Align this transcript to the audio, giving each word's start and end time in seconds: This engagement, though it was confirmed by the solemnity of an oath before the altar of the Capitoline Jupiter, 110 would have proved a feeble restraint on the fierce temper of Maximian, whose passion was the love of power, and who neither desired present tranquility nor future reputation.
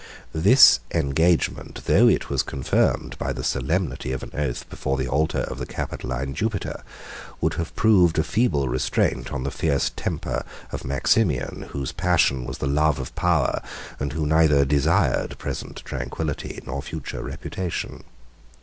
This 0.33 0.79
engagement, 0.95 1.85
though 1.85 2.07
it 2.07 2.27
was 2.27 2.41
confirmed 2.41 3.15
by 3.19 3.31
the 3.31 3.43
solemnity 3.43 4.11
of 4.11 4.23
an 4.23 4.31
oath 4.33 4.67
before 4.67 4.97
the 4.97 5.07
altar 5.07 5.41
of 5.41 5.59
the 5.59 5.65
Capitoline 5.67 6.33
Jupiter, 6.33 6.81
110 7.37 7.37
would 7.39 7.53
have 7.53 7.75
proved 7.75 8.17
a 8.17 8.23
feeble 8.23 8.67
restraint 8.67 9.31
on 9.31 9.43
the 9.43 9.51
fierce 9.51 9.91
temper 9.95 10.43
of 10.71 10.83
Maximian, 10.83 11.67
whose 11.69 11.91
passion 11.91 12.45
was 12.45 12.57
the 12.57 12.65
love 12.65 12.97
of 12.97 13.13
power, 13.13 13.61
and 13.99 14.13
who 14.13 14.25
neither 14.25 14.65
desired 14.65 15.37
present 15.37 15.83
tranquility 15.85 16.59
nor 16.65 16.81
future 16.81 17.21
reputation. 17.21 18.03